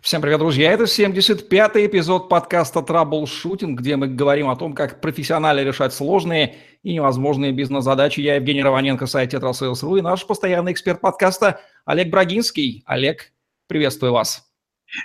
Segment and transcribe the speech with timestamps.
[0.00, 0.70] Всем привет, друзья!
[0.70, 6.94] Это 75-й эпизод подкаста «Траблшутинг», где мы говорим о том, как профессионально решать сложные и
[6.94, 8.20] невозможные бизнес-задачи.
[8.20, 12.84] Я Евгений Романенко, сайт «TetraSales.ru» и наш постоянный эксперт подкаста Олег Брагинский.
[12.86, 13.32] Олег,
[13.66, 14.48] приветствую вас.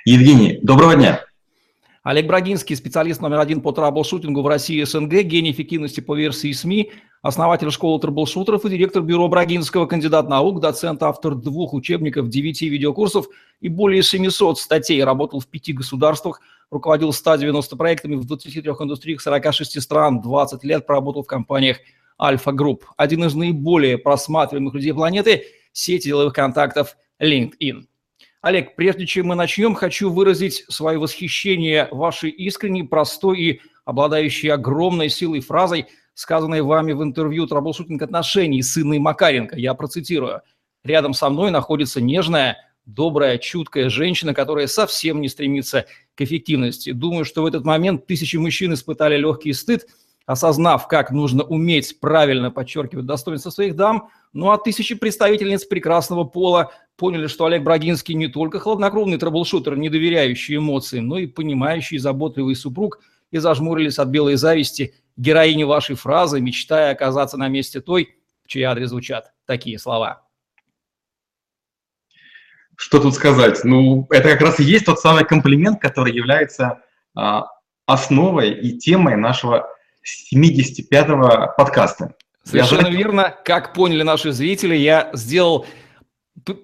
[0.05, 1.25] Евгений, доброго дня.
[2.03, 6.51] Олег Брагинский, специалист номер один по траблшутингу в России и СНГ, гений эффективности по версии
[6.51, 6.91] СМИ,
[7.21, 13.27] основатель школы траблшутеров и директор бюро Брагинского, кандидат наук, доцент, автор двух учебников, девяти видеокурсов
[13.61, 15.01] и более 700 статей.
[15.01, 21.23] Работал в пяти государствах, руководил 190 проектами в 23 индустриях 46 стран, 20 лет проработал
[21.23, 21.77] в компаниях
[22.21, 22.83] Альфа Групп.
[22.97, 27.85] Один из наиболее просматриваемых людей планеты– сети деловых контактов LinkedIn.
[28.43, 35.07] Олег, прежде чем мы начнем, хочу выразить свое восхищение вашей искренней, простой и обладающей огромной
[35.07, 39.55] силой фразой, сказанной вами в интервью «Траблшутинг отношений» с Инной Макаренко.
[39.57, 40.41] Я процитирую.
[40.83, 46.91] «Рядом со мной находится нежная, добрая, чуткая женщина, которая совсем не стремится к эффективности.
[46.91, 49.87] Думаю, что в этот момент тысячи мужчин испытали легкий стыд–
[50.25, 56.71] осознав, как нужно уметь правильно подчеркивать достоинство своих дам, ну а тысячи представительниц прекрасного пола
[56.95, 62.55] поняли, что Олег Брагинский не только хладнокровный траблшутер, не доверяющий эмоциям, но и понимающий заботливый
[62.55, 62.99] супруг,
[63.31, 68.63] и зажмурились от белой зависти героини вашей фразы, мечтая оказаться на месте той, в чьи
[68.63, 70.23] адрес звучат такие слова.
[72.75, 73.63] Что тут сказать?
[73.63, 76.81] Ну, это как раз и есть тот самый комплимент, который является
[77.15, 77.45] а,
[77.85, 79.67] основой и темой нашего
[80.03, 82.15] 75-го подкаста.
[82.43, 82.93] Совершенно я...
[82.93, 83.35] верно.
[83.45, 85.65] Как поняли наши зрители, я сделал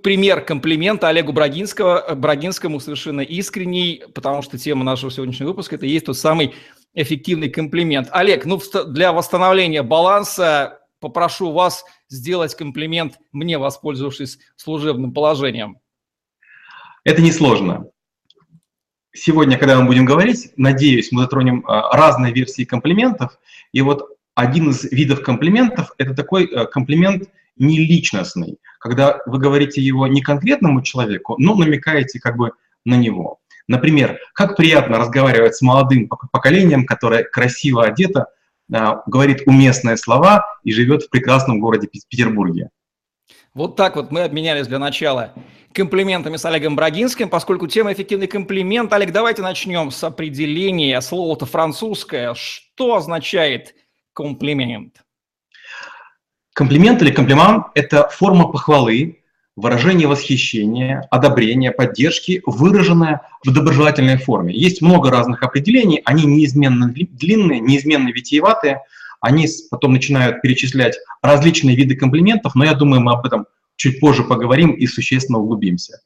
[0.03, 6.05] пример комплимента Олегу Брагинского, Брагинскому совершенно искренний, потому что тема нашего сегодняшнего выпуска– это есть
[6.05, 6.55] тот самый
[6.93, 8.09] эффективный комплимент.
[8.11, 15.77] Олег, ну для восстановления баланса попрошу вас сделать комплимент мне, воспользовавшись служебным положением.
[17.03, 17.85] Это несложно.
[19.13, 23.39] Сегодня, когда мы будем говорить, надеюсь, мы затронем а, разные версии комплиментов.
[23.71, 26.65] И вот один из видов комплиментов– это такой э,
[27.59, 32.51] комплимент неличностный, когда вы говорите его не конкретному человеку, но намекаете как бы
[32.85, 33.39] на него.
[33.67, 38.27] Например, как приятно разговаривать с молодым поколением, которое красиво одето,
[38.73, 42.69] а, говорит уместные слова и живет в прекрасном городе Петербурге.
[43.53, 45.33] Вот так вот мы обменялись для начала
[45.73, 48.91] комплиментами с Олегом Брагинским, поскольку тема «Эффективный комплимент».
[48.93, 50.99] Олег, давайте начнем с определения.
[51.01, 52.33] Слово-то французское.
[52.33, 53.75] Что означает
[54.13, 55.03] комплимент?
[56.59, 59.19] Комплимент или комплимент– это форма похвалы,
[59.55, 64.53] выражение восхищения, одобрения, поддержки, выраженная в доброжелательной форме.
[64.53, 68.81] Есть много разных определений, они неизменно длинные, неизменно витиеватые,
[69.21, 73.45] они потом начинают перечислять различные виды комплиментов, но я думаю, мы об этом
[73.77, 76.01] чуть позже поговорим и существенно углубимся.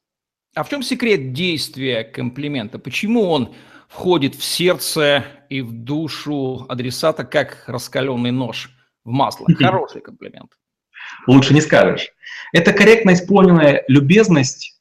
[0.54, 2.78] А в чем секрет действия комплимента?
[2.78, 3.56] Почему он
[3.90, 8.70] входит в сердце и в душу адресата как раскаленный нож
[9.04, 9.48] в масло?
[9.58, 10.52] Хороший комплимент.
[11.28, 12.10] Лучше не скажешь.
[12.54, 14.80] Это корректно исполненная любезность,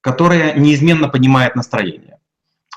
[0.00, 2.18] которая неизменно поднимает настроение,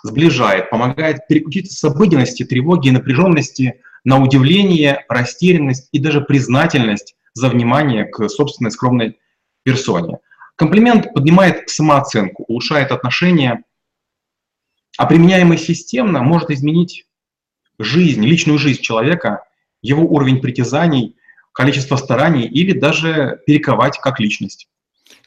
[0.03, 7.49] сближает, помогает переключиться с обыденности, тревоги и напряженности на удивление, растерянность и даже признательность за
[7.49, 9.19] внимание к собственной скромной
[9.63, 10.19] персоне.
[10.55, 13.63] Комплимент поднимает самооценку, улучшает отношения,
[14.97, 17.05] а применяемый системно может изменить
[17.77, 19.43] жизнь, личную жизнь человека,
[19.81, 21.15] его уровень притязаний,
[21.53, 24.67] количество стараний или даже перековать как личность.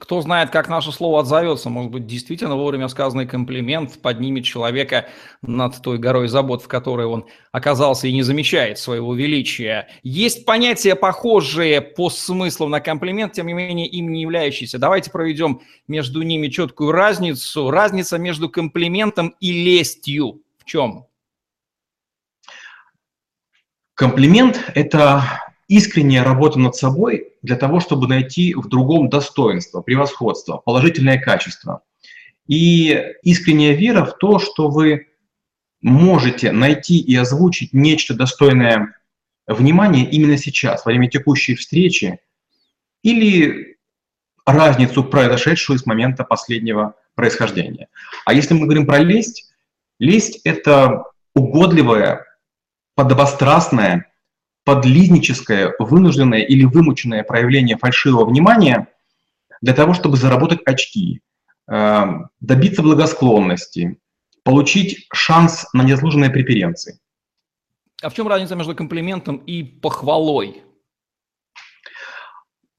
[0.00, 5.08] Кто знает, как наше слово отзовется, может быть, действительно вовремя сказанный комплимент поднимет человека
[5.42, 9.88] над той горой забот, в которой он оказался и не замечает своего величия.
[10.02, 14.78] Есть понятия, похожие по смыслу на комплимент, тем не менее им не являющиеся.
[14.78, 17.70] Давайте проведем между ними четкую разницу.
[17.70, 21.09] Разница между комплиментом и лестью в чем?
[24.00, 31.20] Комплимент– это искренняя работа над собой для того, чтобы найти в другом достоинство, превосходство, положительное
[31.20, 31.82] качество.
[32.46, 35.08] И искренняя вера в то, что вы
[35.82, 38.96] можете найти и озвучить нечто достойное
[39.46, 42.20] внимания именно сейчас, во время текущей встречи,
[43.02, 43.76] или
[44.46, 47.88] разницу, произошедшую с момента последнего происхождения.
[48.24, 49.52] А если мы говорим про лесть,
[49.98, 51.04] лесть— это
[51.34, 52.24] угодливое,
[53.00, 54.12] подобострастное,
[54.64, 58.88] подлизническое, вынужденное или вымученное проявление фальшивого внимания
[59.62, 61.22] для того, чтобы заработать очки,
[61.66, 62.04] э,
[62.40, 63.98] добиться благосклонности,
[64.42, 66.98] получить шанс на незаслуженные преференции.
[68.02, 70.62] А в чем разница между комплиментом и похвалой?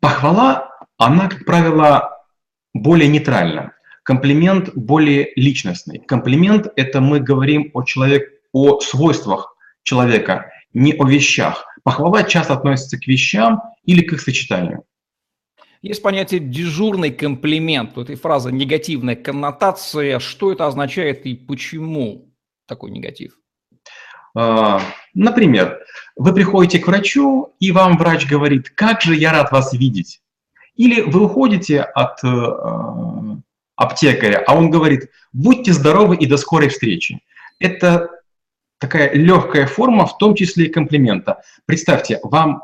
[0.01, 2.11] Похвала, она, как правило,
[2.75, 3.73] более нейтральна.
[4.03, 5.97] Комплимент более личностный.
[5.97, 9.50] Комплимент– это мы говорим о, человек, о свойствах
[9.83, 11.65] человека, не о вещах.
[11.83, 14.83] Похвала часто относится к вещам или к их сочетанию.
[15.81, 17.95] Есть понятие дежурный комплимент.
[17.95, 20.19] Вот этой фраза негативная коннотация.
[20.19, 22.29] Что это означает и почему
[22.67, 23.33] такой негатив?
[24.35, 24.79] А,
[25.13, 25.79] например,
[26.15, 30.21] вы приходите к врачу, и вам врач говорит, как же я рад вас видеть.
[30.75, 33.37] Или вы уходите от э,
[33.75, 37.21] аптекаря, а он говорит, будьте здоровы и до скорой встречи.
[37.59, 38.09] Это
[38.81, 41.43] такая легкая форма, в том числе и комплимента.
[41.65, 42.63] Представьте, вам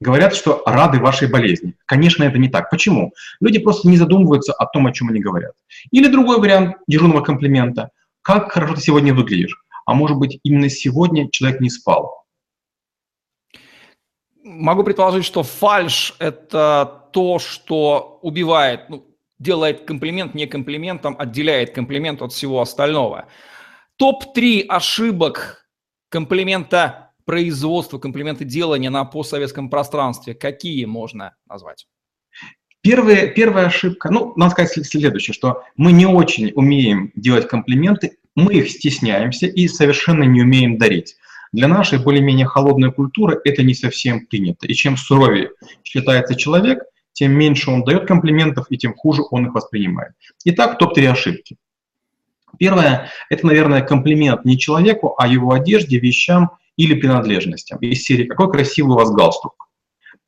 [0.00, 1.74] говорят, что рады вашей болезни.
[1.86, 2.70] Конечно, это не так.
[2.70, 3.14] Почему?
[3.40, 5.54] Люди просто не задумываются о том, о чем они говорят.
[5.90, 7.90] Или другой вариант дежурного комплимента.
[8.20, 9.56] Как хорошо ты сегодня выглядишь.
[9.86, 12.24] А может быть, именно сегодня человек не спал.
[14.44, 19.06] Могу предположить, что фальш– это то, что убивает, ну,
[19.38, 23.26] делает комплимент не комплиментом, отделяет комплимент от всего остального.
[23.98, 25.66] Топ-3 ошибок
[26.10, 30.34] комплимента производства, комплимента делания на постсоветском пространстве.
[30.34, 31.86] Какие можно назвать?
[32.82, 38.54] Первая, первая ошибка, ну, надо сказать следующее, что мы не очень умеем делать комплименты, мы
[38.54, 41.16] их стесняемся и совершенно не умеем дарить.
[41.52, 44.66] Для нашей более-менее холодной культуры это не совсем принято.
[44.66, 45.50] И чем суровее
[45.82, 46.80] считается человек,
[47.14, 50.12] тем меньше он дает комплиментов и тем хуже он их воспринимает.
[50.44, 51.56] Итак, топ-3 ошибки.
[52.58, 57.78] Первое– это, наверное, комплимент не человеку, а его одежде, вещам или принадлежностям.
[57.78, 59.68] Из серии «Какой красивый у вас галстук».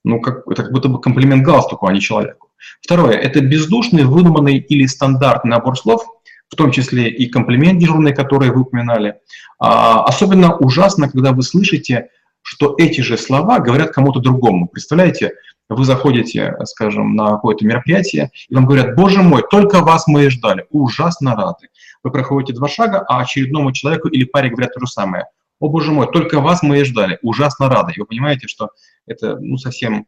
[0.04, 2.48] Ну, как, это как будто бы комплимент галстуку, а не человеку.
[2.80, 6.04] Второе– это бездушный, выдуманный или стандартный набор слов,
[6.48, 9.16] в том числе и комплимент дежурный, который вы упоминали.
[9.58, 12.08] А, особенно ужасно, когда вы слышите,
[12.42, 14.68] что эти же слова говорят кому-то другому.
[14.68, 15.32] Представляете,
[15.68, 20.28] вы заходите, скажем, на какое-то мероприятие, и вам говорят, боже мой, только вас мы и
[20.30, 21.68] ждали, ужасно рады.
[22.02, 25.26] Вы проходите два шага, а очередному человеку или паре говорят то же самое.
[25.60, 27.92] О, боже мой, только вас мы и ждали, ужасно рады.
[27.96, 28.70] И вы понимаете, что
[29.06, 30.06] это ну, совсем,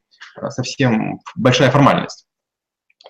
[0.49, 2.27] совсем большая формальность.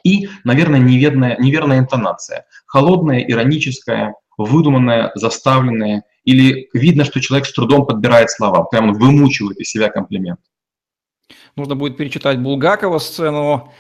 [0.05, 2.47] И, наверное, неверная, неверная интонация.
[2.67, 6.05] Холодная, ироническая, выдуманная, заставленная.
[6.25, 10.41] Или видно, что человек с трудом подбирает слова, прямо вымучивает из себя комплимент.
[11.57, 13.73] Нужно будет перечитать Булгакова сцену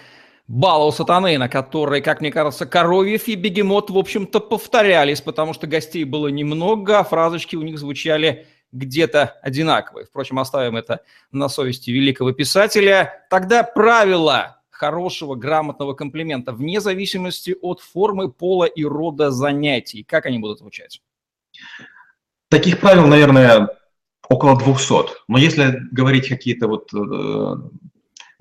[0.50, 5.68] Бала сатаны, на которой, как мне кажется, Коровьев и Бегемот, в общем-то, повторялись, потому что
[5.68, 10.06] гостей было немного, а фразочки у них звучали где-то одинаковые.
[10.06, 13.24] Впрочем, оставим это на совести великого писателя.
[13.30, 20.02] Тогда правила хорошего, грамотного комплимента, вне зависимости от формы, пола и рода занятий.
[20.02, 21.00] Как они будут звучать?
[22.48, 23.68] Таких правил, наверное,
[24.28, 24.94] около 200.
[25.28, 27.54] Но если говорить какие-то вот э,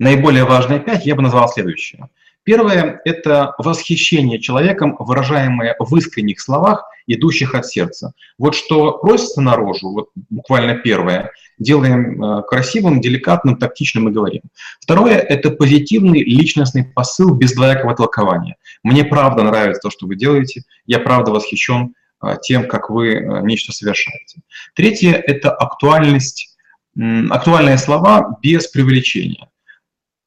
[0.00, 2.08] наиболее важные пять, я бы назвал следующее.
[2.42, 8.12] Первое– это восхищение человеком, выражаемое в искренних словах, идущих от сердца.
[8.38, 14.42] Вот что просится наружу, вот буквально первое, делаем э, красивым, деликатным, тактичным и говорим.
[14.80, 18.56] Второе– это позитивный личностный посыл без двоякого толкования.
[18.82, 23.40] Мне правда нравится то, что вы делаете, я правда восхищен а, тем, как вы э,
[23.42, 24.40] нечто совершаете.
[24.74, 26.56] Третье– это актуальность,
[26.96, 29.50] актуальные слова без преувеличения.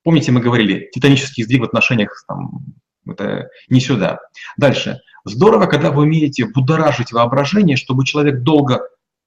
[0.04, 2.62] Помните, мы говорили, титанический сдвиг в отношениях там,
[3.08, 4.20] это не сюда.
[4.58, 5.00] Дальше.
[5.26, 8.82] Здорово, когда вы умеете будоражить воображение, чтобы человек долго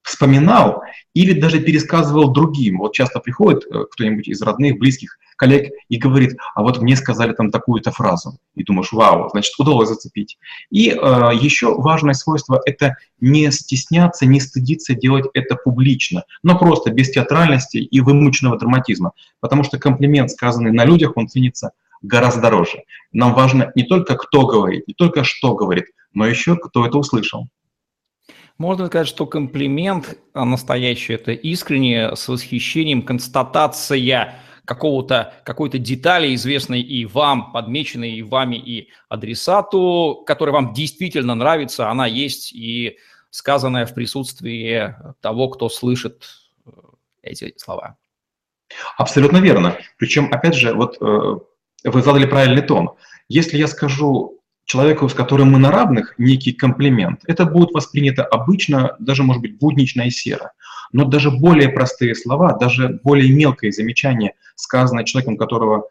[0.07, 0.83] вспоминал
[1.15, 2.79] или даже пересказывал другим.
[2.79, 7.33] Вот часто приходит э, кто-нибудь из родных, близких, коллег и говорит, а вот мне сказали
[7.33, 8.39] там такую-то фразу.
[8.55, 10.39] И думаешь, вау, значит, удалось зацепить.
[10.71, 16.93] И э, еще важное свойство– это не стесняться, не стыдиться делать это публично, но просто
[16.93, 19.13] без театральности и вымученного драматизма.
[19.41, 22.85] Потому что комплимент, сказанный на людях, он ценится гораздо дороже.
[23.13, 27.49] Нам важно не только кто говорит, не только что говорит, но еще кто это услышал.
[28.59, 37.05] Можно сказать, что комплимент настоящий– это искренне, с восхищением, констатация какого-то, какой-то детали, известной и
[37.05, 42.99] вам, подмеченной и вами, и адресату, которая вам действительно нравится, она есть и
[43.31, 46.25] сказанная в присутствии того, кто слышит
[46.65, 46.71] э,
[47.23, 47.97] эти слова.
[48.97, 49.77] Абсолютно верно.
[49.99, 51.39] Причем, опять же, вот э,
[51.85, 52.97] вы задали правильный тон.
[53.29, 54.36] Если я скажу
[54.67, 59.59] человеку, с которым мы на равных, некий комплимент, это будет воспринято обычно, даже, может быть,
[59.59, 60.53] буднично и серо.
[60.93, 65.89] Но даже более простые слова, даже более мелкое замечание, сказанное человеком, которого,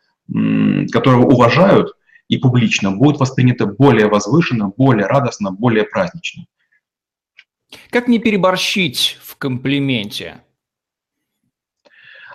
[0.91, 1.93] которого уважают
[2.27, 6.45] и публично, будет воспринято более возвышенно, более радостно, более празднично.
[7.89, 10.41] Как не переборщить в комплименте?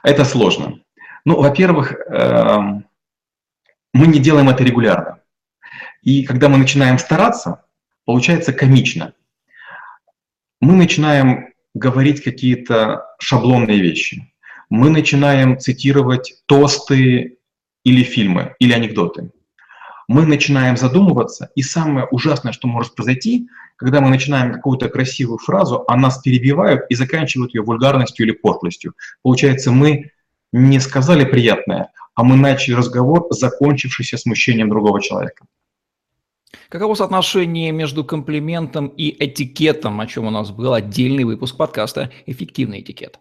[0.02, 0.80] Это сложно.
[1.24, 2.86] Ну, во-первых, эм,
[3.92, 5.19] мы не делаем это регулярно.
[6.02, 7.64] И когда мы начинаем стараться,
[8.04, 9.14] получается комично.
[10.60, 14.32] Мы начинаем говорить какие-то шаблонные вещи.
[14.68, 17.38] Мы начинаем цитировать тосты
[17.84, 19.30] или фильмы, или анекдоты.
[20.08, 25.84] Мы начинаем задумываться, и самое ужасное, что может произойти, когда мы начинаем какую-то красивую фразу,
[25.86, 28.94] а нас перебивают и заканчивают ее вульгарностью или пошлостью.
[29.22, 30.10] Получается, мы
[30.52, 35.46] не сказали приятное, а мы начали разговор, закончившийся смущением другого человека.
[36.70, 42.80] Каково соотношение между комплиментом и этикетом, о чем у нас был отдельный выпуск подкаста «Эффективный
[42.80, 43.18] этикет»?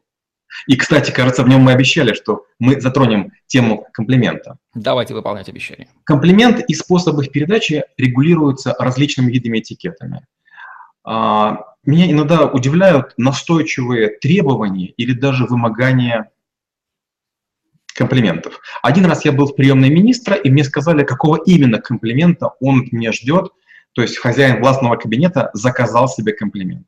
[0.67, 4.59] И, кстати, кажется, в нем мы обещали, что мы затронем тему комплимента.
[4.75, 5.87] Давайте выполнять обещание.
[6.03, 10.27] Комплимент и способы их передачи регулируются различными видами этикетами.
[11.03, 16.29] А, меня иногда удивляют настойчивые требования или даже вымогания
[17.99, 18.61] комплиментов.
[18.81, 23.11] Один раз я был в приемной министра, и мне сказали, какого именно комплимента он меня
[23.11, 23.51] ждет.
[23.93, 26.87] То есть хозяин властного кабинета заказал себе комплимент.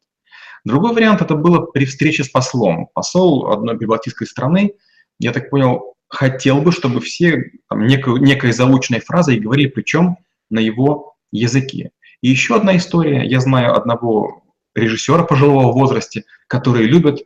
[0.64, 2.88] Другой вариант это было при встрече с послом.
[2.94, 4.74] Посол одной прибалтийской страны,
[5.20, 10.18] я так понял, хотел бы, чтобы все там, некой, некой заученной фразой говорили, причем
[10.50, 11.92] на его языке.
[12.22, 13.26] И еще одна история.
[13.26, 14.44] Я знаю одного
[14.76, 17.26] режиссера пожилого возраста, который любит,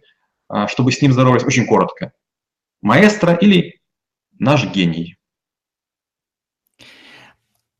[0.49, 2.13] а, чтобы с ним здоровались очень коротко.
[2.85, 3.79] Маэстро или
[4.37, 5.15] наш гений.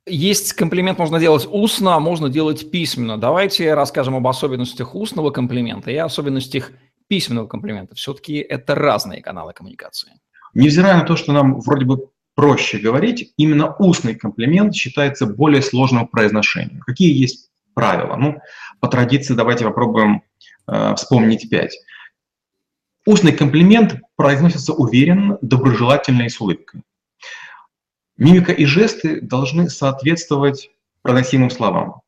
[0.08, 3.16] Есть комплимент можно делать устно, а можно делать письменно.
[3.16, 6.72] Давайте расскажем об особенностях устного комплимента и особенностях
[7.08, 7.94] письменного комплимента.
[7.94, 10.14] Все-таки это разные каналы коммуникации.
[10.56, 16.08] Невзирая на то, что нам вроде бы проще говорить, именно устный комплимент считается более сложным
[16.08, 16.80] в произношении.
[16.80, 18.16] Какие есть правила?
[18.16, 18.40] Ну,
[18.80, 20.24] по традиции давайте попробуем
[20.68, 21.78] э, вспомнить пять.
[23.06, 26.82] Устный комплимент произносится уверенно, доброжелательно и с улыбкой.
[28.18, 30.72] Мимика и жесты должны соответствовать
[31.04, 32.02] проносимым словам.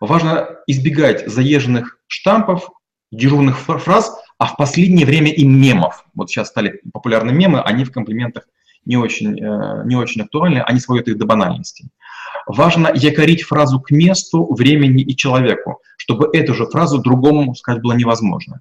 [0.00, 2.68] Важно избегать заезженных штампов,
[3.10, 6.04] дежурных фраз, а в последнее время и мемов.
[6.14, 8.44] Вот сейчас стали популярны мемы, они в комплиментах
[8.84, 11.88] не очень, э, не очень актуальны, они сводят их до банальности.
[12.46, 17.94] Важно якорить фразу к месту, времени и человеку, чтобы эту же фразу другому сказать было
[17.94, 18.60] невозможно.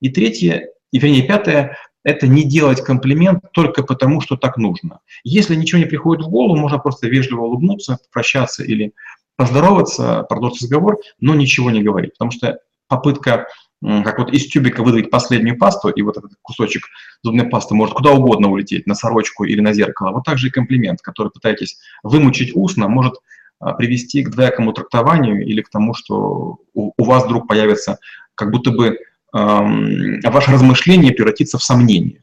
[0.00, 5.00] И третье, и вернее пятое, это не делать комплимент только потому, что так нужно.
[5.22, 8.92] Если ничего не приходит в голову, можно просто вежливо улыбнуться, прощаться или
[9.36, 12.12] поздороваться, продолжить разговор, но ничего не говорить.
[12.12, 12.58] Потому что
[12.88, 13.46] попытка
[13.82, 16.82] как вот из тюбика выдавить последнюю пасту, и вот этот кусочек
[17.22, 20.12] зубной пасты может куда угодно улететь, на сорочку или на зеркало.
[20.12, 23.14] Вот также и комплимент, который пытаетесь вымучить устно, может
[23.58, 27.98] а, привести к двоякому трактованию или к тому, что у вас вдруг появится
[28.34, 28.98] как будто бы
[29.32, 32.22] ваше размышление превратится в сомнение.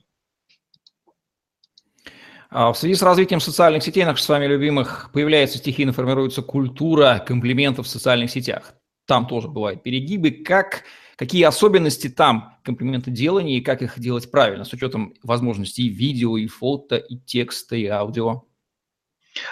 [2.49, 7.23] А в связи с развитием социальных сетей, наших с вами любимых, появляется стихийно формируется культура
[7.25, 8.73] комплиментов в социальных сетях.
[9.05, 10.31] Там тоже бывают перегибы.
[10.31, 10.83] Как,
[11.17, 16.37] какие особенности там комплименты делания и как их делать правильно, с учетом возможностей и видео,
[16.37, 18.43] и фото, и текста, и аудио?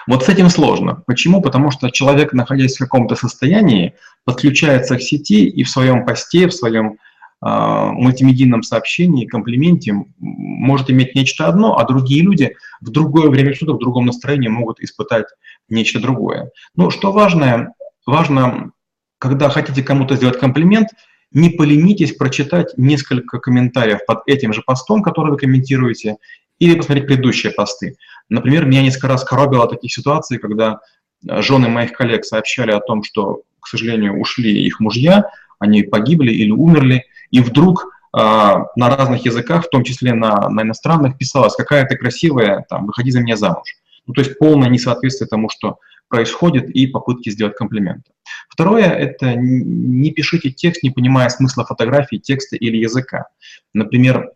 [0.08, 1.04] Вот с этим сложно.
[1.06, 1.42] Почему?
[1.42, 3.94] Потому что человек, находясь в каком-то состоянии,
[4.24, 6.98] подключается к сети и в своем посте, в своем
[7.46, 13.80] мультимедийном сообщении, комплименте может иметь нечто одно, а другие люди в другое время суток, в
[13.80, 15.28] другом настроении могут испытать
[15.70, 16.50] нечто другое.
[16.76, 17.74] Но что важное,
[18.08, 18.72] важно,
[19.20, 20.90] когда хотите кому-то сделать комплимент,
[21.32, 26.16] не поленитесь прочитать несколько комментариев под этим же постом, который вы комментируете,
[26.58, 27.96] или посмотреть предыдущие посты.
[28.30, 30.80] Например, меня несколько раз коробило таких ситуаций, когда
[31.24, 36.52] жены моих коллег сообщали о том, что, к сожалению, ушли их мужья, они погибли или
[36.52, 41.86] умерли, и вдруг э, на разных языках, в том числе на, на иностранных, писалось, какая
[41.86, 43.76] ты красивая, там, выходи за меня замуж.
[44.08, 48.12] Ну, то есть полное несоответствие тому, что происходит, и попытки сделать комплименты.
[48.50, 53.28] Второе– это не пишите текст, не понимая смысла фотографии, текста или языка.
[53.74, 54.30] Например,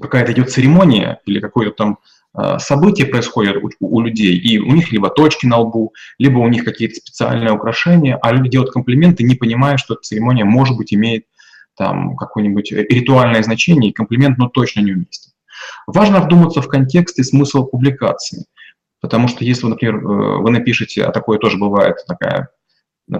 [0.00, 1.98] какая-то идет церемония или какое-то там
[2.34, 6.48] а, событие происходит у, у людей, и у них либо точки на лбу, либо у
[6.48, 10.94] них какие-то специальные украшения, а люди делают комплименты, не понимая, что эта церемония, может быть,
[10.94, 11.24] имеет
[11.78, 15.32] там какое-нибудь ритуальное значение, и комплимент, ну, точно не уместен.
[15.86, 18.46] Важно вдуматься в контекст и смысл публикации,
[19.00, 22.48] потому что если, например, э, вы напишете, а такое тоже бывает, такая,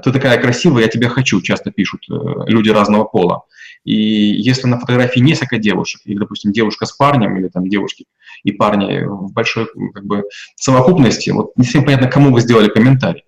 [0.02, 2.14] ты такая красивая, я тебя хочу, часто пишут э,
[2.46, 3.44] люди разного пола.
[3.84, 8.04] И если на фотографии несколько девушек, или, допустим, девушка с парнем, или там девушки
[8.42, 10.24] и парни в большой как бы,
[10.56, 13.24] совокупности, вот не совсем понятно, кому вы сделали комментарий.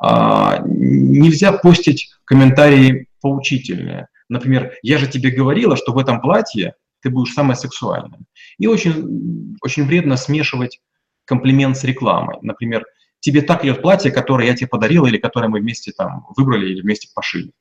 [0.00, 4.08] А, нельзя постить комментарии поучительные.
[4.30, 8.20] Например, я же тебе говорила, что в этом платье ты будешь самая сексуальная.
[8.58, 10.80] И очень, очень вредно смешивать
[11.24, 12.36] комплимент с рекламой.
[12.40, 12.86] Например,
[13.18, 16.80] тебе так идет платье, которое я тебе подарил или которое мы вместе там выбрали или
[16.80, 17.52] вместе пошили.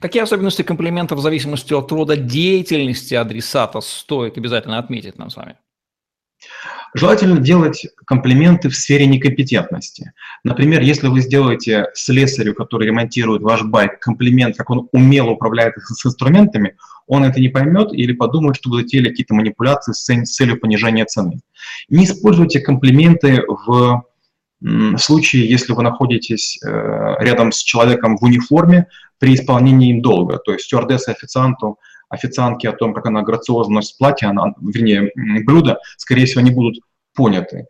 [0.00, 5.56] Какие особенности комплиментов в зависимости от рода деятельности адресата стоит обязательно отметить нам с вами?
[6.94, 10.12] Желательно делать комплименты в сфере некомпетентности.
[10.44, 16.06] Например, если вы сделаете слесарю, который ремонтирует ваш байк, комплимент, как он умело управляет с
[16.06, 16.76] инструментами,
[17.06, 21.40] он это не поймет или подумает, что вы затеяли какие-то манипуляции с целью понижения цены.
[21.88, 24.04] Не используйте комплименты в
[24.96, 26.68] случае, если вы находитесь э,
[27.20, 28.86] рядом с человеком в униформе
[29.18, 31.78] при исполнении им долга, то есть стюардесса официанту
[32.08, 35.12] официантки о том, как она грациозно носит платье, она, вернее,
[35.44, 36.80] блюда, скорее всего, не будут
[37.14, 37.66] поняты.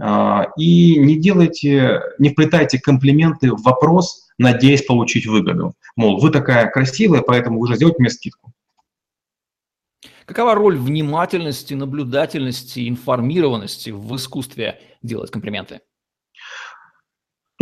[0.00, 5.74] А, и не делайте, не вплетайте комплименты в вопрос, надеясь получить выгоду.
[5.96, 8.52] Мол, вы такая красивая, поэтому вы же сделайте мне скидку.
[10.24, 15.80] Какова роль внимательности, наблюдательности, информированности в искусстве делать комплименты?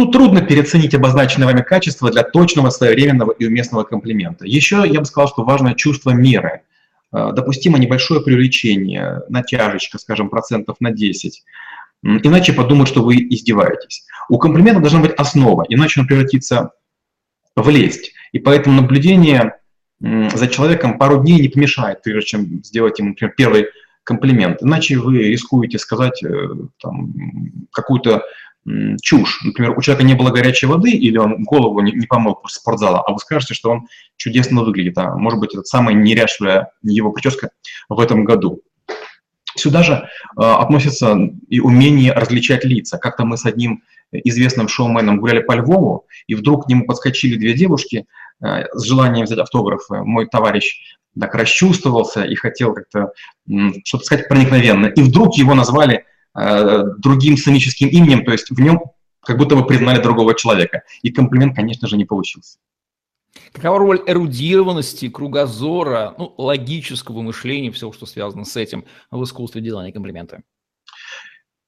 [0.00, 4.46] Ну, трудно переоценить обозначенные вами качества для точного, своевременного и уместного комплимента.
[4.46, 6.62] Еще я бы сказал, что важно чувство меры.
[7.12, 11.44] Э, допустимо небольшое привлечение, натяжечка, скажем, процентов на 10.
[12.02, 14.06] Иначе подумают, что вы издеваетесь.
[14.30, 16.70] У комплимента должна быть основа, иначе он превратится
[17.54, 18.14] в лесть.
[18.32, 19.56] И поэтому наблюдение
[20.00, 23.66] за человеком пару дней не помешает, прежде чем сделать ему, например, первый
[24.02, 24.62] комплимент.
[24.62, 26.48] Иначе вы рискуете сказать э,
[27.70, 28.22] какую-то
[29.02, 29.40] чушь.
[29.42, 33.00] Например, у человека не было горячей воды, или он голову не, не помыл после спортзала,
[33.00, 34.98] а вы скажете, что он чудесно выглядит.
[34.98, 37.50] А может быть, это самая неряшливая его прическа
[37.88, 38.62] в этом году.
[39.56, 41.16] Сюда же э, относится
[41.48, 42.98] и умение различать лица.
[42.98, 47.54] Как-то мы с одним известным шоуменом гуляли по Львову, и вдруг к нему подскочили две
[47.54, 48.06] девушки
[48.42, 50.02] э, с желанием взять автографы.
[50.04, 53.12] Мой товарищ так расчувствовался и хотел как-то
[53.84, 54.86] что-то сказать проникновенно.
[54.86, 58.80] И вдруг его назвали другим сценическим именем, то есть в нем
[59.22, 60.82] как будто бы признали другого человека.
[61.02, 62.58] И комплимент, конечно же, не получился.
[63.52, 69.92] Какова роль эрудированности, кругозора, ну, логического мышления, всего, что связано с этим в искусстве делания
[69.92, 70.42] комплимента?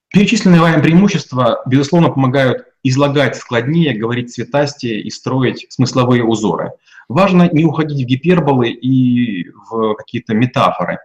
[0.09, 6.72] Перечисленные вами преимущества, безусловно, помогают излагать складнее, говорить цветастее и строить смысловые узоры.
[7.09, 10.98] Важно не уходить в гиперболы и в какие-то метафоры.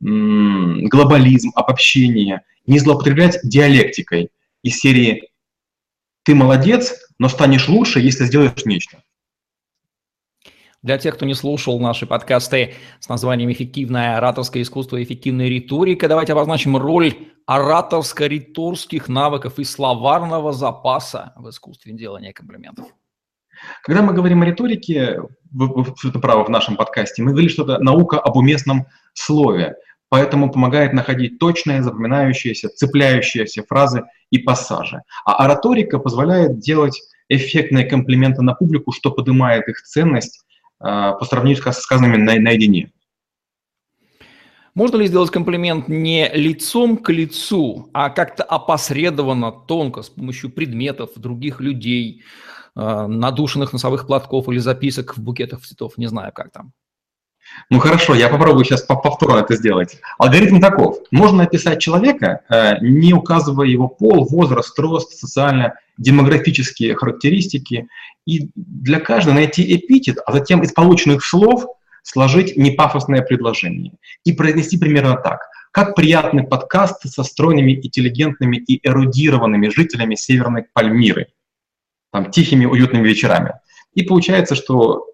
[0.00, 4.30] Глобализм, обобщение– не злоупотреблять диалектикой
[4.62, 5.30] из серии
[6.22, 9.02] «ты молодец, но станешь лучше, если сделаешь нечто».
[10.82, 16.08] Для тех, кто не слушал наши подкасты с названием «Эффективное ораторское искусство и эффективная риторика»,
[16.08, 17.14] давайте обозначим роль
[17.46, 22.86] ораторско-риторских навыков и словарного запаса в искусстве делания комплиментов.
[23.82, 27.62] Когда мы говорим о риторике, вы, вы, это право в нашем подкасте, мы говорим, что
[27.62, 29.76] это наука об уместном слове
[30.14, 35.02] поэтому помогает находить точные, запоминающиеся, цепляющиеся фразы и пассажи.
[35.24, 40.44] А ораторика позволяет делать эффектные комплименты на публику, что поднимает их ценность
[40.78, 42.92] э, по сравнению с сказанными на, наедине.
[44.76, 51.10] Можно ли сделать комплимент не лицом к лицу, а как-то опосредованно, тонко, с помощью предметов,
[51.16, 52.22] других людей,
[52.76, 56.72] э, надушенных носовых платков или записок в букетах цветов, не знаю, как там?
[57.70, 59.98] Ну хорошо, я попробую сейчас повторно это сделать.
[60.18, 60.98] Алгоритм таков.
[61.10, 67.88] Можно описать человека, э, не указывая его пол, возраст, рост, социально-демографические характеристики,
[68.26, 71.66] и для каждого найти эпитет, а затем из полученных слов
[72.02, 75.40] сложить непафосное предложение и произнести примерно так.
[75.70, 81.28] Как приятный подкаст со стройными, интеллигентными и эрудированными жителями Северной Пальмиры,
[82.12, 83.54] там, тихими, уютными вечерами.
[83.94, 85.06] И получается, что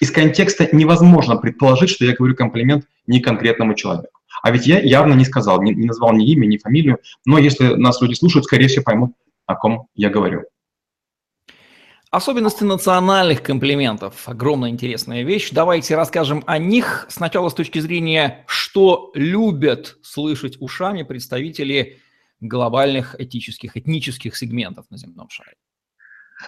[0.00, 4.20] из контекста невозможно предположить, что я говорю комплимент не конкретному человеку.
[4.42, 7.74] А ведь я явно не сказал, не, не назвал ни имя, ни фамилию, но если
[7.74, 9.12] нас люди слушают, скорее всего, поймут,
[9.46, 10.44] о ком я говорю.
[12.10, 14.28] Особенности национальных комплиментов.
[14.28, 15.50] Огромная интересная вещь.
[15.50, 21.98] Давайте расскажем о них сначала с точки зрения, что любят слышать ушами представители
[22.40, 25.56] глобальных этических, этнических сегментов на земном шаре.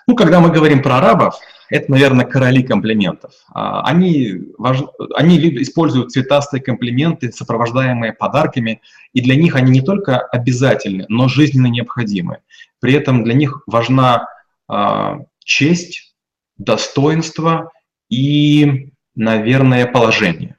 [0.07, 1.37] Ну, когда мы говорим про арабов,
[1.71, 3.33] это, наверное, короли комплиментов.
[3.53, 4.79] А, они, важ...
[5.15, 8.81] они используют цветастые комплименты, сопровождаемые подарками,
[9.13, 12.39] и для них они не только обязательны, но жизненно необходимы.
[12.81, 14.27] При этом для них важна
[14.71, 16.15] э, честь,
[16.57, 17.71] достоинство
[18.09, 20.57] и, наверное, положение.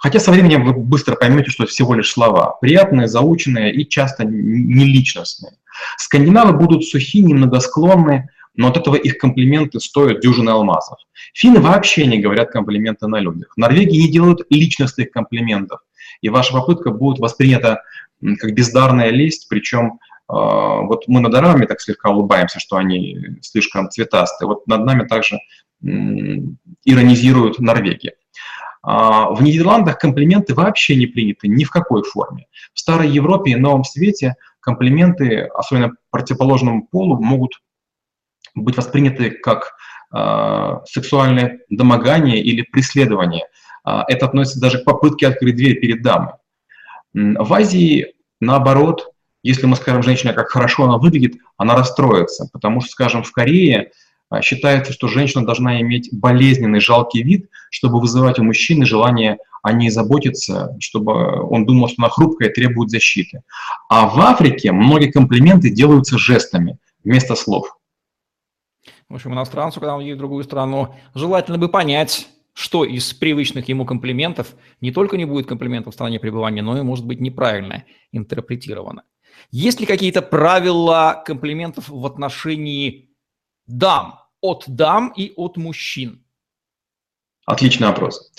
[0.00, 2.56] Хотя со временем вы быстро поймете, что это всего лишь слова.
[2.60, 5.54] Приятные, заученные и часто не личностные.
[5.96, 8.28] Скандинавы будут сухие, немногосклонные,
[8.58, 10.98] но от этого их комплименты стоят дюжины алмазов.
[11.32, 13.54] Финны вообще не говорят комплименты на людях.
[13.56, 15.80] В Норвегии не делают личностных комплиментов,
[16.20, 17.82] и ваша попытка будет воспринята
[18.38, 24.48] как бездарная лесть, причем вот мы над арабами так слегка улыбаемся, что они слишком цветастые.
[24.48, 25.38] Вот над нами также
[25.80, 28.14] иронизируют Норвегия.
[28.82, 32.46] В Нидерландах комплименты вообще не приняты ни в какой форме.
[32.74, 37.60] В Старой Европе и Новом Свете комплименты, особенно противоположному полу, могут
[38.62, 39.74] быть восприняты как
[40.14, 43.44] э, сексуальное домогание или преследование.
[43.86, 46.34] Э, это относится даже к попытке открыть дверь перед дамой.
[47.14, 52.90] В Азии, наоборот, если мы скажем женщине, как хорошо она выглядит, она расстроится, потому что,
[52.90, 53.92] скажем, в Корее
[54.42, 59.90] считается, что женщина должна иметь болезненный, жалкий вид, чтобы вызывать у мужчины желание о ней
[59.90, 63.42] заботиться, чтобы он думал, что она хрупкая и требует защиты.
[63.88, 67.77] А в Африке многие комплименты делаются жестами вместо слов.
[69.08, 73.66] В общем, иностранцу, когда он едет в другую страну, желательно бы понять, что из привычных
[73.68, 77.84] ему комплиментов не только не будет комплиментов в стране пребывания, но и может быть неправильно
[78.12, 79.04] интерпретировано.
[79.50, 83.08] Есть ли какие-то правила комплиментов в отношении
[83.66, 86.22] дам, от дам и от мужчин?
[87.46, 88.30] Отличный вопрос.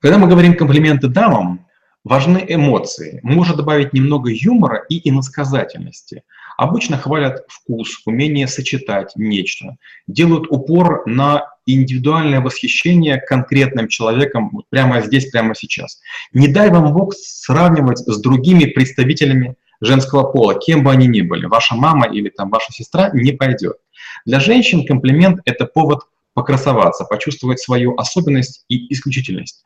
[0.00, 1.68] Когда мы говорим комплименты дамам,
[2.02, 3.20] важны эмоции.
[3.22, 6.24] Можно добавить немного юмора и иносказательности–
[6.56, 15.00] Обычно хвалят вкус, умение сочетать нечто, делают упор на индивидуальное восхищение конкретным человеком вот прямо
[15.00, 16.00] здесь, прямо сейчас.
[16.32, 21.46] Не дай вам Бог сравнивать с другими представителями женского пола, кем бы они ни были,
[21.46, 23.76] ваша мама или там ваша сестра, не пойдет.
[24.24, 26.02] Для женщин комплимент– это повод
[26.34, 29.62] покрасоваться, почувствовать свою особенность и исключительность.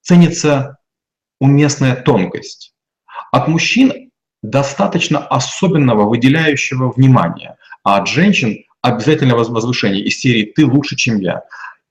[0.00, 0.78] Ценится
[1.40, 2.74] уместная тонкость.
[3.30, 4.01] От мужчин
[4.42, 11.42] достаточно особенного выделяющего внимания, а от женщин обязательно возвышение из серии «ты лучше, чем я».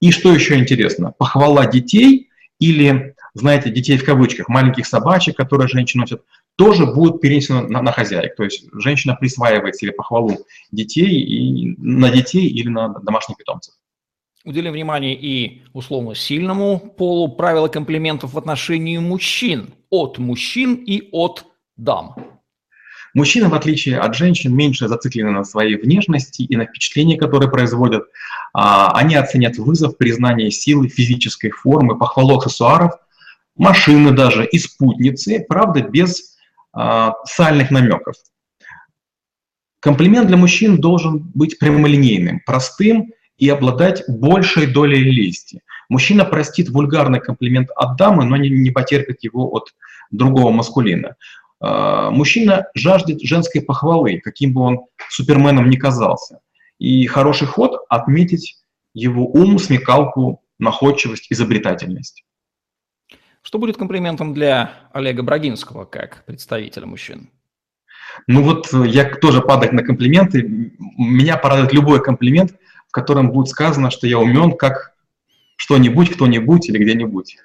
[0.01, 6.01] И что еще интересно, похвала детей или, знаете, детей в кавычках, маленьких собачек, которые женщины
[6.01, 6.23] носят,
[6.57, 8.35] тоже будут перенесены на, на хозяек.
[8.35, 10.37] То есть женщина присваивает себе похвалу
[10.71, 13.75] детей и на детей или на домашних питомцев.
[14.43, 21.45] Уделим внимание и условно сильному полу правила комплиментов в отношении мужчин, от мужчин и от
[21.77, 22.15] дам.
[23.13, 28.03] Мужчины, в отличие от женщин, меньше зациклены на своей внешности и на впечатлении, которые производят.
[28.53, 32.93] А, они оценят вызов, признание силы, физической формы, похвалу аксессуаров,
[33.57, 36.37] машины даже и спутницы, правда, без
[36.73, 38.15] а, сальных намеков.
[39.81, 45.61] Комплимент для мужчин должен быть прямолинейным, простым и обладать большей долей лести.
[45.89, 49.73] Мужчина простит вульгарный комплимент от дамы, но не, не потерпит его от
[50.11, 51.15] другого маскулина.
[51.61, 56.39] А, мужчина жаждет женской похвалы, каким бы он суперменом ни казался.
[56.79, 58.57] И хороший ход– отметить
[58.93, 62.25] его ум, смекалку, находчивость, изобретательность.
[63.43, 67.29] Что будет комплиментом для Олега Брагинского как представителя мужчин?
[68.27, 70.43] Ну вот э, я тоже падаю на комплименты.
[70.97, 72.55] Меня порадует любой комплимент,
[72.87, 74.93] в котором будет сказано, что я умен как
[75.55, 77.37] что-нибудь, кто-нибудь или где-нибудь.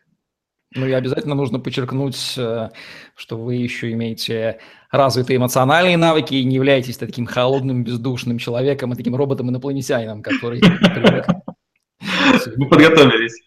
[0.76, 2.68] Ну и обязательно нужно подчеркнуть, э,
[3.14, 4.58] что вы еще имеете
[4.90, 10.60] развитые эмоциональные навыки и не являетесь таким холодным, бездушным человеком и таким роботом-инопланетянином, который...
[12.56, 13.40] Вы подготовились.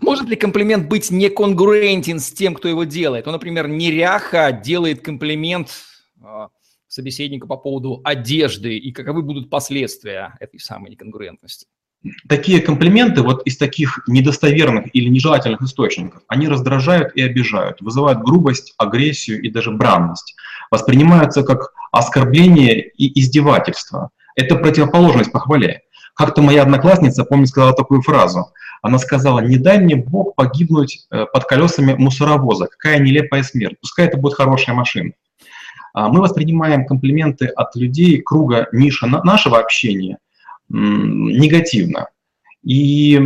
[0.00, 3.26] Может ли комплимент быть неконгруентен с тем, кто его делает?
[3.26, 5.70] Ну, например, неряха делает комплимент
[6.20, 6.48] э,
[6.88, 11.68] собеседнику по поводу одежды, и каковы будут последствия этой самой неконгруентности?
[12.28, 18.74] Такие комплименты вот из таких недостоверных или нежелательных источников, они раздражают и обижают, вызывают грубость,
[18.78, 20.34] агрессию и даже бранность,
[20.70, 24.10] воспринимаются как оскорбление и издевательство.
[24.36, 25.82] Это противоположность похвале.
[26.14, 28.52] Как-то моя одноклассница, помню, сказала такую фразу.
[28.82, 34.06] Она сказала, не дай мне Бог погибнуть э, под колесами мусоровоза, какая нелепая смерть, пускай
[34.06, 35.12] это будет хорошая машина.
[35.92, 40.16] А мы воспринимаем комплименты от людей круга ниши нашего общения–
[40.70, 42.08] негативно.
[42.62, 43.20] И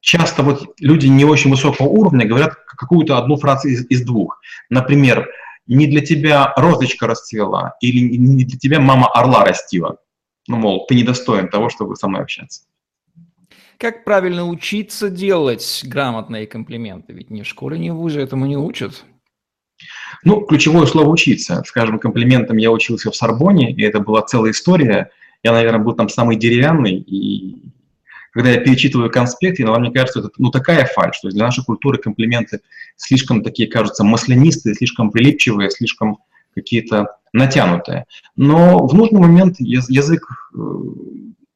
[0.00, 4.40] часто вот люди не очень высокого уровня говорят какую-то одну фразу из, из двух.
[4.68, 5.28] Например,
[5.66, 9.98] не для тебя розочка расцвела или не для тебя мама орла растила.
[10.46, 12.62] Ну, мол, ты недостоин того, чтобы со мной общаться.
[13.78, 17.12] Как правильно учиться делать грамотные комплименты?
[17.12, 19.04] Ведь ни в школе, ни в вузе этому не учат.
[20.22, 21.62] Ну, ключевое слово «учиться».
[21.66, 25.10] Скажем, комплиментом я учился в Сорбоне, и это была целая история–
[25.44, 27.70] я, наверное, был там самый деревянный, и
[28.32, 31.98] когда я перечитываю конспект, иногда мне кажется, это ну, такая фальш, что для нашей культуры
[31.98, 32.60] комплименты
[32.96, 36.18] слишком такие, кажутся, маслянистые, слишком прилипчивые, слишком
[36.52, 38.06] какие-то натянутые.
[38.34, 40.58] Но в нужный момент язык э,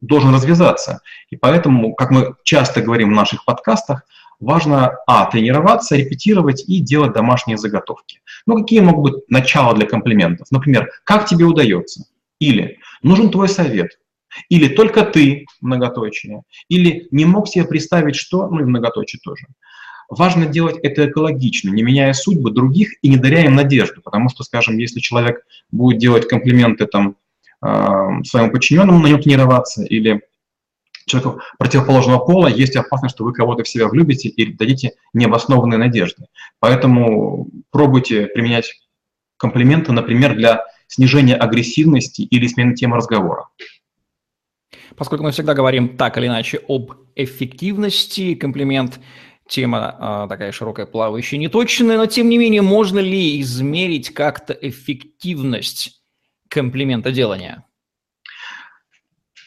[0.00, 1.00] должен развязаться.
[1.30, 4.02] И поэтому, как мы часто говорим в наших подкастах,
[4.38, 8.20] важно, а, тренироваться, репетировать и делать домашние заготовки.
[8.46, 10.46] Ну, какие могут быть начала для комплиментов?
[10.52, 12.04] Например, как тебе удается?
[12.38, 13.98] Или нужен твой совет?
[14.48, 16.42] Или только ты, многоточие?
[16.68, 19.46] Или не мог себе представить, что, ну и многоточие тоже.
[20.08, 24.42] Важно делать это экологично, не меняя судьбы других и не даря им надежду, потому что,
[24.42, 27.16] скажем, если человек будет делать комплименты там,
[27.62, 30.22] э, своему подчиненному, на нем тренироваться, или
[31.04, 36.26] человеку противоположного пола, есть опасность, что вы кого-то в себя влюбите и дадите необоснованные надежды.
[36.58, 38.72] Поэтому пробуйте применять
[39.36, 43.48] комплименты, например, для снижения агрессивности или смены темы разговора.
[44.96, 48.98] Поскольку мы всегда говорим так или иначе об эффективности, комплимент
[49.48, 56.02] тема а, такая широкая, плавающая, неточная, но тем не менее, можно ли измерить как-то эффективность
[56.48, 57.64] комплимента делания?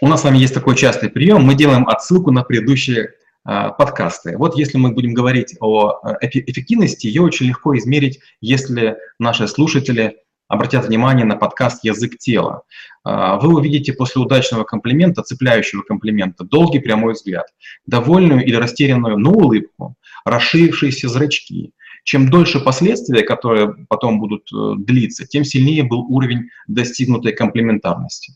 [0.02, 3.10] У нас с вами есть такой частый прием, мы делаем отсылку на предыдущие
[3.46, 4.36] э, подкасты.
[4.36, 10.18] Вот если мы будем говорить о э, эффективности, ее очень легко измерить, если наши слушатели
[10.52, 12.64] обратят внимание на подкаст «Язык тела».
[13.06, 17.46] Э, вы увидите после удачного комплимента, цепляющего комплимента, долгий прямой взгляд,
[17.86, 21.72] довольную или растерянную, но улыбку, расширившиеся зрачки.
[22.04, 28.34] Чем дольше последствия, которые потом будут длиться, тем сильнее был уровень достигнутой комплементарности.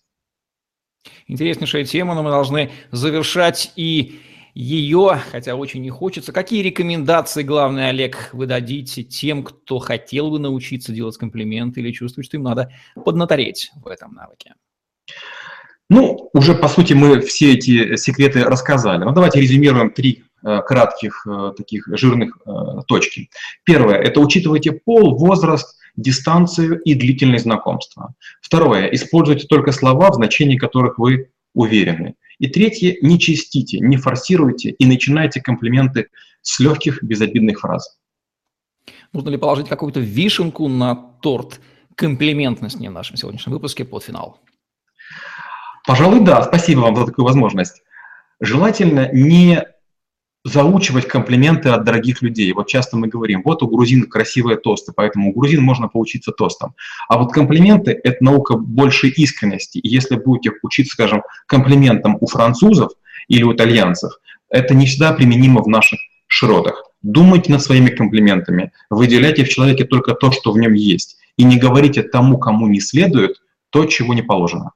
[1.28, 4.20] Интереснейшая тема, но мы должны завершать и
[4.56, 6.32] ее, хотя очень не хочется.
[6.32, 12.26] Какие рекомендации, главное, Олег, вы дадите тем, кто хотел бы научиться делать комплименты или чувствует,
[12.26, 14.56] что им надо поднатореть в этом навыке?
[15.90, 19.04] Ну, уже, по сути, мы все эти секреты рассказали.
[19.04, 22.50] Но давайте резюмируем три э, кратких э, таких жирных э,
[22.88, 23.30] точки.
[23.66, 28.16] Первое– это учитывайте пол, возраст, дистанцию и длительность знакомства.
[28.42, 28.88] Второе.
[28.88, 32.16] Используйте только слова, в значении которых вы уверены.
[32.40, 32.98] И третье.
[33.02, 36.10] Не чистите, не форсируйте и начинайте комплименты
[36.42, 37.98] с легких, безобидных фраз.
[39.14, 41.60] Нужно ли положить какую-то вишенку на торт
[41.96, 44.42] комплиментности в нашем сегодняшнем выпуске под финал?
[45.88, 46.44] Пожалуй, да.
[46.44, 47.82] Спасибо вам за такую возможность.
[48.40, 49.64] Желательно не
[50.46, 52.54] заучивать комплименты от дорогих людей.
[52.54, 56.76] Вот часто мы говорим, вот у грузин красивые тосты, поэтому у грузин можно поучиться тостам.
[57.10, 59.80] А вот комплименты– это наука большей искренности.
[59.80, 62.92] И если будете учиться, скажем, комплиментам у французов
[63.28, 64.12] или у итальянцев,
[64.50, 66.92] это не всегда применимо в наших широтах.
[67.02, 71.58] Думайте над своими комплиментами, выделяйте в человеке только то, что в нем есть, и не
[71.58, 74.72] говорите тому, кому не следует, то, чего не положено.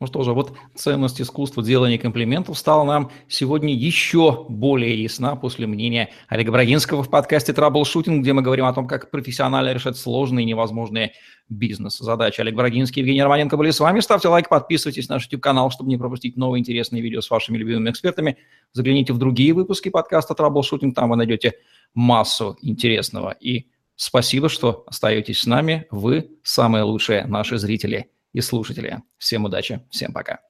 [0.00, 5.66] Ну что же, вот ценность искусства делания комплиментов стала нам сегодня еще более ясна после
[5.66, 10.44] мнения Олега Брагинского в подкасте «Траблшутинг», где мы говорим о том, как профессионально решать сложные
[10.44, 11.12] и невозможные
[11.50, 12.40] бизнес-задачи.
[12.40, 14.00] Олег Брагинский Евгений Романенко были с вами.
[14.00, 17.90] Ставьте лайк, подписывайтесь на наш YouTube-канал, чтобы не пропустить новые интересные видео с вашими любимыми
[17.90, 18.38] экспертами.
[18.72, 21.56] Загляните в другие выпуски подкаста «Траблшутинг», там вы найдете
[21.92, 23.36] массу интересного.
[23.38, 25.86] И спасибо, что остаетесь с нами.
[25.90, 29.02] Вы самые лучшие наши зрители– и слушатели.
[29.18, 30.40] Всем удачи, всем пока.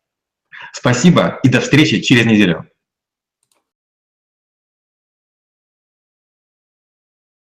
[0.73, 2.69] Спасибо и до встречи через неделю.